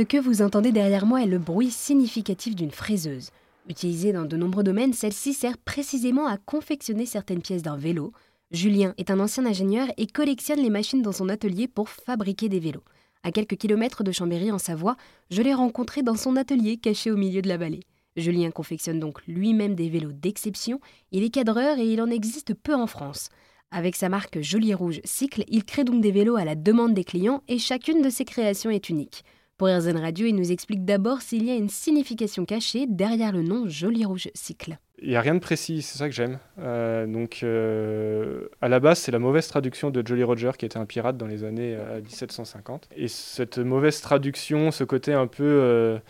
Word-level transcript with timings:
Ce 0.00 0.04
que 0.06 0.16
vous 0.16 0.40
entendez 0.40 0.72
derrière 0.72 1.04
moi 1.04 1.22
est 1.22 1.26
le 1.26 1.38
bruit 1.38 1.70
significatif 1.70 2.56
d'une 2.56 2.70
fraiseuse. 2.70 3.28
Utilisée 3.68 4.14
dans 4.14 4.24
de 4.24 4.38
nombreux 4.38 4.62
domaines, 4.62 4.94
celle-ci 4.94 5.34
sert 5.34 5.58
précisément 5.58 6.26
à 6.26 6.38
confectionner 6.38 7.04
certaines 7.04 7.42
pièces 7.42 7.62
d'un 7.62 7.76
vélo. 7.76 8.14
Julien 8.50 8.94
est 8.96 9.10
un 9.10 9.20
ancien 9.20 9.44
ingénieur 9.44 9.88
et 9.98 10.06
collectionne 10.06 10.62
les 10.62 10.70
machines 10.70 11.02
dans 11.02 11.12
son 11.12 11.28
atelier 11.28 11.68
pour 11.68 11.90
fabriquer 11.90 12.48
des 12.48 12.60
vélos. 12.60 12.82
À 13.24 13.30
quelques 13.30 13.58
kilomètres 13.58 14.02
de 14.02 14.10
Chambéry 14.10 14.50
en 14.50 14.56
Savoie, 14.56 14.96
je 15.30 15.42
l'ai 15.42 15.52
rencontré 15.52 16.02
dans 16.02 16.16
son 16.16 16.34
atelier 16.36 16.78
caché 16.78 17.10
au 17.10 17.18
milieu 17.18 17.42
de 17.42 17.48
la 17.48 17.58
vallée. 17.58 17.82
Julien 18.16 18.50
confectionne 18.50 19.00
donc 19.00 19.20
lui-même 19.26 19.74
des 19.74 19.90
vélos 19.90 20.12
d'exception, 20.12 20.80
il 21.12 21.24
est 21.24 21.28
cadreur 21.28 21.78
et 21.78 21.84
il 21.84 22.00
en 22.00 22.08
existe 22.08 22.54
peu 22.54 22.74
en 22.74 22.86
France. 22.86 23.28
Avec 23.70 23.96
sa 23.96 24.08
marque 24.08 24.40
Joli 24.40 24.72
Rouge 24.72 25.02
Cycle, 25.04 25.44
il 25.48 25.64
crée 25.64 25.84
donc 25.84 26.00
des 26.00 26.10
vélos 26.10 26.36
à 26.36 26.46
la 26.46 26.54
demande 26.54 26.94
des 26.94 27.04
clients 27.04 27.42
et 27.48 27.58
chacune 27.58 28.00
de 28.00 28.08
ses 28.08 28.24
créations 28.24 28.70
est 28.70 28.88
unique. 28.88 29.24
Pour 29.60 29.68
RZN 29.68 29.98
Radio, 29.98 30.26
il 30.26 30.34
nous 30.36 30.52
explique 30.52 30.86
d'abord 30.86 31.20
s'il 31.20 31.44
y 31.44 31.50
a 31.50 31.54
une 31.54 31.68
signification 31.68 32.46
cachée 32.46 32.86
derrière 32.88 33.30
le 33.30 33.42
nom 33.42 33.68
Joli 33.68 34.06
Rouge 34.06 34.30
Cycle. 34.32 34.78
Il 35.02 35.10
n'y 35.10 35.16
a 35.16 35.20
rien 35.20 35.34
de 35.34 35.38
précis, 35.38 35.82
c'est 35.82 35.98
ça 35.98 36.08
que 36.08 36.14
j'aime. 36.14 36.38
Euh, 36.60 37.06
donc, 37.06 37.40
euh, 37.42 38.48
à 38.62 38.70
la 38.70 38.80
base, 38.80 39.00
c'est 39.00 39.12
la 39.12 39.18
mauvaise 39.18 39.48
traduction 39.48 39.90
de 39.90 40.02
Jolly 40.02 40.22
Roger, 40.22 40.52
qui 40.56 40.64
était 40.64 40.78
un 40.78 40.86
pirate 40.86 41.18
dans 41.18 41.26
les 41.26 41.44
années 41.44 41.76
1750. 42.02 42.88
Euh, 42.90 43.02
et 43.04 43.08
cette 43.08 43.58
mauvaise 43.58 44.00
traduction, 44.00 44.70
ce 44.70 44.82
côté 44.82 45.12
un 45.12 45.26
peu 45.26 46.00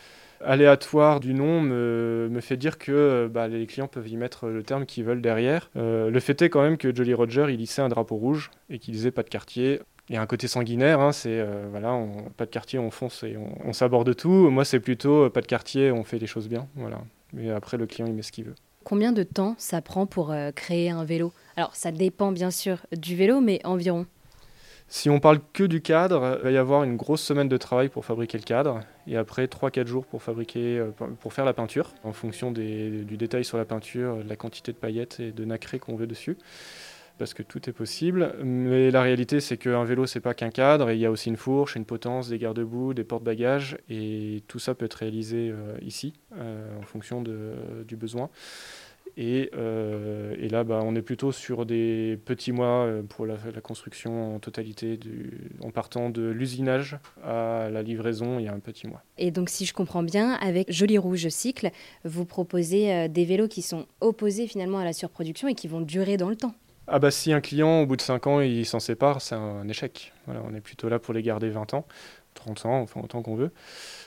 aléatoire 0.43 1.19
du 1.19 1.35
nom 1.35 1.61
me, 1.61 2.39
fait 2.41 2.57
dire 2.57 2.79
que 2.79 3.29
bah, 3.35 3.49
les 3.49 3.67
clients 3.67 3.89
peuvent 3.89 4.09
y 4.09 4.17
mettre 4.17 4.47
le 4.47 4.63
terme 4.63 4.87
qu'ils 4.87 5.03
veulent 5.03 5.23
derrière. 5.23 5.73
le 5.75 6.21
fait 6.21 6.41
est 6.41 6.51
quand 6.51 6.63
même 6.63 6.77
que 6.77 6.95
Jolly 6.95 7.15
Roger, 7.15 7.47
il 7.49 7.61
hissait 7.61 7.83
un 7.83 7.89
drapeau 7.89 8.15
rouge 8.15 8.53
et 8.69 8.79
qu'il 8.79 8.95
disait 8.95 9.11
pas 9.11 9.25
de 9.25 9.29
quartier. 9.29 9.81
Il 10.09 10.15
y 10.15 10.19
a 10.19 10.23
un 10.23 10.27
côté 10.27 10.49
sanguinaire, 10.49 11.01
hein, 11.01 11.13
c'est 11.13 11.45
voilà, 11.71 11.97
pas 12.37 12.47
de 12.47 12.51
quartier, 12.51 12.79
on 12.79 12.91
fonce 12.91 13.23
et 13.23 13.37
on, 13.37 13.57
on 13.65 13.73
s'aborde 13.73 14.17
tout. 14.17 14.51
Moi, 14.51 14.65
c'est 14.65 14.81
plutôt 14.81 15.31
pas 15.31 15.41
de 15.41 15.47
quartier, 15.47 15.93
on 15.93 16.03
fait 16.03 16.19
les 16.19 16.27
choses 16.27 16.49
bien. 16.49 16.67
Voilà. 16.75 17.01
Mais 17.33 17.51
après, 17.51 17.77
le 17.77 17.87
client, 17.87 18.07
il 18.07 18.15
met 18.15 18.23
ce 18.23 18.33
qu'il 18.33 18.45
veut. 18.45 18.55
Combien 18.85 19.13
de 19.13 19.23
temps 19.23 19.55
ça 19.59 19.83
prend 19.83 20.07
pour 20.07 20.33
euh, 20.33 20.53
créer 20.53 20.91
un 20.91 21.05
vélo? 21.05 21.33
Alors, 21.57 21.77
ça 21.77 21.93
dépend 21.93 22.33
bien 22.33 22.51
sûr 22.51 22.79
du 22.97 23.15
vélo, 23.15 23.41
mais 23.41 23.61
environ 23.65 24.07
si 24.93 25.09
on 25.09 25.21
parle 25.21 25.39
que 25.53 25.63
du 25.63 25.83
cadre, 25.83 26.39
il 26.41 26.43
va 26.43 26.51
y 26.51 26.57
avoir 26.57 26.83
une 26.83 26.97
grosse 26.97 27.23
semaine 27.23 27.49
de 27.49 27.57
travail 27.57 27.89
pour 27.89 28.05
fabriquer 28.05 28.39
le 28.39 28.43
cadre 28.43 28.81
et 29.07 29.17
après 29.17 29.47
3-4 29.47 29.87
jours 29.87 30.05
pour, 30.05 30.21
fabriquer, 30.21 30.81
euh, 30.81 30.91
pour 31.21 31.33
faire 31.33 31.45
la 31.45 31.53
peinture 31.53 31.95
en 32.03 32.13
fonction 32.13 32.51
du 32.51 33.17
détail 33.17 33.45
sur 33.45 33.57
la 33.57 33.65
peinture, 33.65 34.17
de 34.17 34.29
la 34.29 34.35
quantité 34.35 34.73
de 34.73 34.77
paillettes 34.77 35.21
et 35.21 35.31
de 35.31 35.45
nacré 35.45 35.79
qu'on 35.79 35.95
veut 35.95 36.09
dessus 36.09 36.37
parce 37.21 37.35
que 37.35 37.43
tout 37.45 37.69
est 37.69 37.73
possible. 37.73 38.35
Mais 38.43 38.91
la 38.91 39.03
réalité, 39.03 39.41
c'est 39.41 39.59
qu'un 39.59 39.85
vélo, 39.85 40.07
c'est 40.07 40.21
pas 40.21 40.35
qu'un 40.35 40.51
cadre. 40.51 40.91
il 40.91 40.99
y 40.99 41.07
a 41.07 41.11
aussi 41.11 41.29
une 41.29 41.37
fourche, 41.37 41.77
une 41.77 41.85
potence, 41.85 42.31
des 42.31 42.39
garde-boue, 42.39 42.95
des 42.95 43.05
porte-bagages. 43.05 43.77
Et 43.89 44.43
tout 44.49 44.59
ça 44.59 44.75
peut 44.75 44.87
être 44.87 44.95
réalisé 44.95 45.51
euh, 45.51 45.77
ici, 45.83 46.15
en 46.33 46.83
fonction 46.83 47.23
du 47.23 47.97
besoin. 47.97 48.31
Euh, 49.19 50.35
et, 50.39 50.49
là, 50.49 50.65
bah, 50.65 50.81
on 50.83 50.95
est 50.95 51.03
plutôt 51.03 51.33
sur 51.33 51.67
des 51.67 52.19
petits 52.25 52.53
mois 52.53 52.85
euh, 52.85 53.03
pour 53.03 53.27
la, 53.27 53.37
construction 53.63 54.37
en 54.37 54.39
totalité, 54.39 54.99
en 55.63 55.71
partant 55.71 56.11
de 56.11 56.23
l'usinage 56.23 56.99
à 57.25 57.69
la 57.71 57.83
livraison, 57.83 58.39
il 58.39 58.47
y 58.47 58.49
a 58.49 58.53
un 58.53 58.61
petit 58.61 58.87
mois. 58.87 59.03
Et 59.19 59.31
donc, 59.31 59.51
si 59.51 59.67
je 59.67 59.75
comprends 59.75 60.03
bien, 60.03 60.33
avec 60.35 60.73
Joli 60.73 60.99
Rouge 60.99 61.29
Cycle, 61.29 61.71
vous 62.05 62.25
proposez 62.25 62.93
euh, 62.93 63.09
des 63.09 63.25
vélos 63.25 63.49
qui 63.49 63.63
sont 63.63 63.87
opposés 64.01 64.47
finalement 64.47 64.79
à 64.79 64.85
la 64.85 64.93
surproduction 64.93 65.49
et 65.49 65.55
qui 65.55 65.69
vont 65.69 65.81
durer 65.81 66.17
dans 66.17 66.31
le 66.31 66.37
temps. 66.37 66.55
Ah 66.93 66.99
bah 66.99 67.13
si 67.13 67.33
un 67.33 67.41
client, 67.41 67.83
au 67.83 67.87
bout 67.87 67.95
de 67.95 68.03
5 68.03 68.27
ans, 68.27 68.41
il 68.41 68.67
s'en 68.67 68.81
sépare, 68.81 69.23
c'est 69.23 69.37
un 69.37 69.69
échec. 69.69 70.13
Voilà, 70.27 70.43
on 70.45 70.53
est 70.53 70.61
plutôt 70.61 70.89
là 70.89 70.99
pour 70.99 71.15
les 71.15 71.23
garder 71.23 71.49
20 71.49 71.73
ans. 71.75 71.87
30 72.35 72.67
ans, 72.67 72.81
enfin 72.81 73.01
autant 73.01 73.23
qu'on 73.23 73.37
veut. 73.37 73.53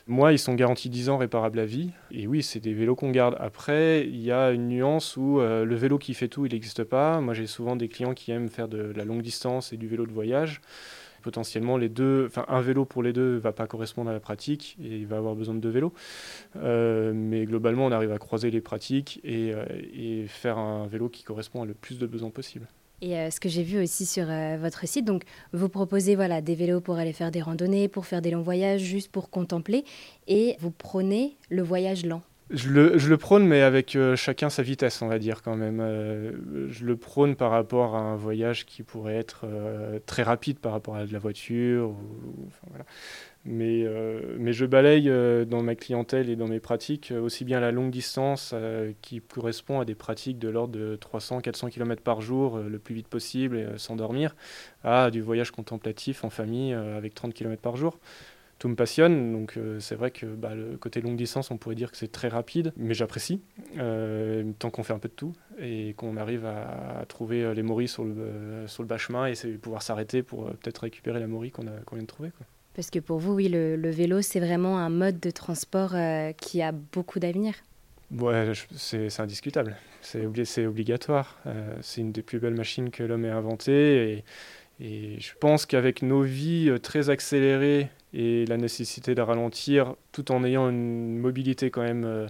Moi, 0.06 0.34
ils 0.34 0.40
sont 0.40 0.54
garantis 0.54 0.90
10 0.90 1.08
ans 1.08 1.18
réparables 1.18 1.60
à 1.60 1.66
vie. 1.66 1.92
Et 2.12 2.28
oui, 2.28 2.44
c'est 2.44 2.60
des 2.60 2.74
vélos 2.74 2.96
qu'on 2.96 3.12
garde. 3.12 3.38
Après, 3.40 4.06
il 4.06 4.20
y 4.20 4.34
a 4.34 4.52
une 4.52 4.68
nuance 4.68 5.16
où 5.16 5.40
euh, 5.40 5.64
le 5.64 5.76
vélo 5.76 5.98
qui 5.98 6.14
fait 6.14 6.28
tout, 6.28 6.46
il 6.46 6.52
n'existe 6.52 6.84
pas. 6.84 7.22
Moi, 7.22 7.34
j'ai 7.34 7.48
souvent 7.48 7.78
des 7.78 7.88
clients 7.88 8.14
qui 8.14 8.34
aiment 8.34 8.50
faire 8.50 8.68
de 8.68 8.92
la 8.94 9.06
longue 9.06 9.22
distance 9.22 9.72
et 9.72 9.78
du 9.78 9.88
vélo 9.88 10.06
de 10.06 10.12
voyage. 10.12 10.60
Potentiellement, 11.24 11.78
les 11.78 11.88
deux, 11.88 12.26
enfin, 12.28 12.46
un 12.50 12.60
vélo 12.60 12.84
pour 12.84 13.02
les 13.02 13.14
deux 13.14 13.38
va 13.38 13.54
pas 13.54 13.66
correspondre 13.66 14.10
à 14.10 14.14
la 14.14 14.20
pratique 14.20 14.78
et 14.84 14.98
il 14.98 15.08
va 15.08 15.18
avoir 15.18 15.36
besoin 15.36 15.56
de 15.56 15.60
deux 15.62 15.70
vélos. 15.70 15.94
Euh, 16.58 17.14
mais 17.16 17.46
globalement, 17.46 17.86
on 17.86 17.92
arrive 17.92 18.12
à 18.12 18.18
croiser 18.18 18.52
les 18.52 18.60
pratiques 18.60 19.22
et, 19.24 19.54
euh, 19.54 19.66
et 19.94 20.26
faire 20.28 20.58
un 20.58 20.86
vélo 20.86 21.08
qui 21.08 21.24
correspond 21.24 21.64
à 21.64 21.66
le 21.66 21.74
plus 21.74 21.98
de 21.98 22.06
besoins 22.06 22.30
possible. 22.30 22.68
Et 23.02 23.18
euh, 23.18 23.32
ce 23.32 23.40
que 23.40 23.48
j'ai 23.48 23.64
vu 23.64 23.82
aussi 23.82 24.06
sur 24.06 24.26
votre 24.60 24.86
site, 24.86 25.06
donc 25.06 25.24
vous 25.54 25.70
proposez 25.70 26.16
voilà 26.16 26.42
des 26.42 26.56
vélos 26.56 26.82
pour 26.82 26.98
aller 26.98 27.14
faire 27.14 27.32
des 27.32 27.42
randonnées, 27.42 27.88
pour 27.88 28.06
faire 28.06 28.22
des 28.22 28.32
longs 28.32 28.42
voyages, 28.42 28.82
juste 28.82 29.10
pour 29.10 29.30
contempler, 29.30 29.86
et 30.28 30.58
vous 30.60 30.72
prônez 30.72 31.38
le 31.50 31.64
voyage 31.64 32.06
lent. 32.06 32.22
Je 32.54 32.70
le, 32.70 33.18
prône, 33.18 33.48
mais 33.48 33.62
avec 33.62 33.96
euh, 33.96 34.16
chacun 34.16 34.50
sa 34.50 34.64
vitesse, 34.64 35.02
on 35.02 35.08
va 35.08 35.20
dire 35.20 35.42
quand 35.42 35.56
même. 35.56 35.80
je 36.70 36.86
le 36.86 36.96
prône 36.96 37.36
par 37.36 37.52
rapport 37.52 37.96
à 37.96 38.00
un 38.00 38.16
voyage 38.16 38.66
qui 38.66 38.84
pourrait 38.84 39.16
être 39.16 39.46
très 40.06 40.24
rapide 40.24 40.60
par 40.60 40.72
rapport 40.72 40.96
à 40.96 41.06
de 41.06 41.14
la 41.14 41.20
voiture. 41.20 41.96
Mais, 43.46 43.84
euh, 43.84 44.38
mais 44.40 44.54
je 44.54 44.66
balaye 44.66 45.10
euh, 45.10 45.44
dans 45.44 45.62
ma 45.62 45.76
clientèle 45.76 46.30
et 46.30 46.38
dans 46.38 46.48
mes 46.48 46.62
pratiques 46.62 47.12
euh, 47.12 47.20
aussi 47.20 47.44
bien 47.44 47.60
la 47.60 47.72
longue 47.72 47.92
distance 47.92 48.56
qui 49.02 49.20
correspond 49.20 49.82
à 49.82 49.86
des 49.86 49.96
pratiques 49.96 50.40
de 50.40 50.48
l'ordre 50.48 50.74
de 50.74 50.96
300-400 50.96 51.70
km 51.70 52.02
par 52.02 52.22
jour 52.22 52.58
le 52.58 52.80
plus 52.80 52.96
vite 52.96 53.08
possible 53.10 53.78
sans 53.78 53.96
dormir, 53.96 54.36
à 54.84 55.12
du 55.12 55.22
voyage 55.22 55.52
contemplatif 55.52 56.24
en 56.24 56.30
famille 56.30 56.74
avec 56.74 57.14
30 57.14 57.34
km 57.34 57.62
par 57.62 57.76
jour. 57.76 58.00
Tout 58.60 58.70
me 58.70 58.76
passionne, 58.76 59.34
donc 59.34 59.60
c'est 59.80 59.96
vrai 59.96 60.12
que 60.12 60.26
bah, 60.26 60.56
le 60.56 60.78
côté 60.78 61.02
longue 61.02 61.18
distance, 61.18 61.52
on 61.52 61.58
pourrait 61.58 61.76
dire 61.76 61.92
que 61.92 61.98
c'est 61.98 62.12
très 62.12 62.30
rapide, 62.30 62.72
mais 62.78 62.94
j'apprécie, 62.94 63.42
tant 63.76 64.70
qu'on 64.70 64.84
fait 64.84 64.94
un 64.94 65.00
peu 65.00 65.10
de 65.10 65.14
tout 65.14 65.34
et 65.60 65.94
qu'on 65.98 66.16
arrive 66.16 66.46
à, 66.46 67.04
trouver 67.10 67.54
les 67.54 67.64
moris 67.64 67.92
sur 67.92 68.06
le, 68.06 68.66
sur 68.68 68.84
le 68.84 68.88
bas 68.88 68.98
chemin 68.98 69.26
et 69.26 69.34
pouvoir 69.62 69.82
s'arrêter 69.82 70.24
pour 70.24 70.46
peut-être 70.46 70.80
récupérer 70.80 71.20
la 71.20 71.28
mori 71.28 71.52
qu'on 71.52 71.64
vient 71.64 72.02
de 72.02 72.08
trouver. 72.08 72.30
Quoi. 72.30 72.46
Parce 72.74 72.90
que 72.90 73.00
pour 73.00 73.20
vous, 73.20 73.34
oui, 73.34 73.50
le, 73.50 73.90
vélo, 73.92 74.22
c'est 74.22 74.40
vraiment 74.40 74.80
un 74.80 74.90
mode 74.90 75.20
de 75.20 75.30
transport 75.30 75.92
euh, 75.94 76.32
qui 76.34 76.62
a 76.62 76.72
beaucoup 76.72 77.20
d'avenir. 77.20 77.54
Ouais, 78.12 78.52
c'est 78.76 79.20
indiscutable. 79.20 79.76
C'est 80.02 80.66
obligatoire. 80.66 81.40
Euh, 81.46 81.76
c'est 81.82 82.02
une 82.02 82.12
des 82.12 82.22
plus 82.22 82.40
belles 82.40 82.56
machines 82.56 82.90
que 82.90 83.04
l'homme 83.04 83.26
ait 83.26 83.30
inventées. 83.30 84.12
Et, 84.12 84.24
et 84.80 85.20
je 85.20 85.34
pense 85.40 85.66
qu'avec 85.66 86.02
nos 86.02 86.22
vies 86.22 86.70
euh, 86.70 86.80
très 86.80 87.10
accélérées 87.10 87.90
et 88.14 88.46
la 88.46 88.58
nécessité 88.58 89.16
de 89.16 89.22
ralentir, 89.22 89.96
tout 90.12 90.32
en 90.32 90.44
ayant 90.44 90.70
une 90.70 91.18
mobilité 91.18 91.72
quand 91.72 91.84
même 91.84 92.30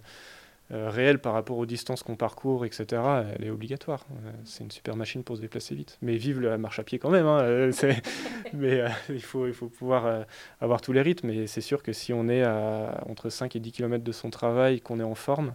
euh, 0.74 0.90
réelle 0.90 1.20
par 1.20 1.34
rapport 1.34 1.58
aux 1.58 1.66
distances 1.68 2.02
qu'on 2.02 2.16
parcourt, 2.16 2.66
etc., 2.66 3.02
elle 3.36 3.46
est 3.46 3.50
obligatoire. 3.52 4.06
Euh, 4.12 4.32
c'est 4.44 4.64
une 4.64 4.72
super 4.72 4.96
machine 4.96 5.22
pour 5.24 5.36
se 5.36 5.42
déplacer 5.42 5.76
vite. 5.76 6.00
Mais 6.02 6.16
vive 6.16 6.40
la 6.40 6.58
marche 6.58 6.80
à 6.80 6.84
pied 6.84 6.98
quand 6.98 7.12
même. 7.12 7.28
Hein, 7.28 7.42
euh, 7.42 7.72
mais 8.53 8.82
il, 9.09 9.22
faut, 9.22 9.46
il 9.46 9.53
faut 9.53 9.68
pouvoir 9.68 10.26
avoir 10.62 10.82
tous 10.82 10.94
les 10.94 11.02
rythmes. 11.02 11.30
Et 11.30 11.48
c'est 11.48 11.62
sûr 11.62 11.84
que 11.84 11.92
si 11.94 12.14
on 12.14 12.28
est 12.28 12.44
à 12.44 13.03
entre 13.08 13.30
5 13.30 13.56
et 13.56 13.59
10 13.59 13.72
km 13.72 14.03
de 14.03 14.12
son 14.12 14.30
travail, 14.30 14.82
qu'on 14.82 15.00
est 15.00 15.03
en 15.03 15.16
forme, 15.16 15.53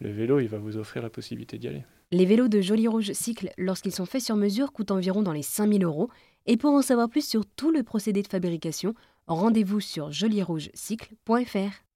le 0.00 0.10
vélo, 0.10 0.38
il 0.38 0.48
va 0.48 0.58
vous 0.58 0.76
offrir 0.76 1.02
la 1.02 1.10
possibilité 1.10 1.58
d'y 1.58 1.68
aller. 1.68 1.84
Les 2.14 2.26
vélos 2.26 2.48
de 2.48 2.60
Joli 2.60 2.86
Rouge 2.88 3.12
Cycle, 3.12 3.54
lorsqu'ils 3.56 3.94
sont 3.94 4.04
faits 4.04 4.20
sur 4.20 4.36
mesure, 4.36 4.70
coûtent 4.70 4.90
environ 4.90 5.22
dans 5.22 5.32
les 5.32 5.42
5000 5.42 5.82
euros. 5.82 6.10
Et 6.44 6.58
pour 6.58 6.72
en 6.74 6.82
savoir 6.82 7.08
plus 7.08 7.26
sur 7.26 7.46
tout 7.46 7.70
le 7.70 7.82
procédé 7.82 8.20
de 8.20 8.28
fabrication, 8.28 8.92
rendez-vous 9.26 9.80
sur 9.80 10.12
jolirougecycle.fr. 10.12 11.91